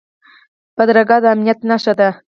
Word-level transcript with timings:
بدرګه 0.75 1.17
د 1.23 1.25
امنیت 1.33 1.59
نښه 1.69 1.93
ده 1.99 2.09